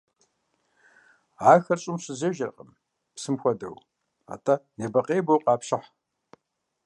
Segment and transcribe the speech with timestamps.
[1.51, 2.69] Ахэр щӀым щызежэркъым,
[3.13, 3.75] псым хуэдэу,
[4.33, 5.89] атӀэ небэкъебэу къапщыхь.